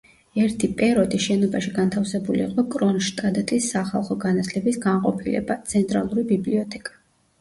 ერთი 0.43 0.67
პეროდი 0.77 1.17
შენობაში 1.25 1.73
განთავსებული 1.75 2.41
იყო 2.45 2.65
კრონშტადტის 2.75 3.69
სახალხო 3.77 4.19
განათლების 4.27 4.81
განყოფილება, 4.87 5.59
ცენტრალური 5.75 6.27
ბიბლიოთეკა. 6.33 6.99